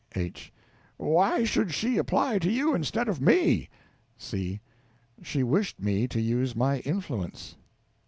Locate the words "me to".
5.79-6.19